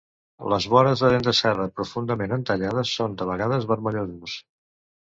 Les 0.53 0.65
vores 0.73 1.03
de 1.05 1.11
dent 1.15 1.27
de 1.27 1.33
serra 1.41 1.67
profundament 1.81 2.35
entallades 2.41 2.97
són 2.99 3.17
de 3.21 3.31
vegades 3.35 3.71
vermellosos. 3.75 4.43